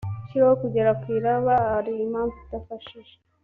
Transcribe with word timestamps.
ushyireho 0.23 0.53
kugera 0.63 0.89
kuri 0.99 1.15
iraba 1.19 1.55
ari 1.77 1.91
impamvu 2.05 2.37
idafashije 2.45 3.13